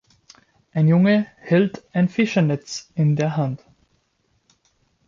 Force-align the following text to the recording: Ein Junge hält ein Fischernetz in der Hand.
Ein 0.71 0.87
Junge 0.87 1.27
hält 1.37 1.83
ein 1.93 2.09
Fischernetz 2.09 2.89
in 2.95 3.15
der 3.15 3.37
Hand. 3.37 3.63